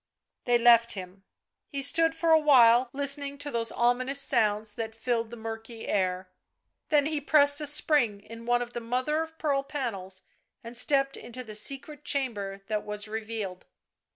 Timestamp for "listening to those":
2.91-3.71